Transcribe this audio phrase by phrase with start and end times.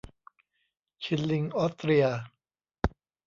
[1.03, 2.05] ชิลลิงออสเตรีย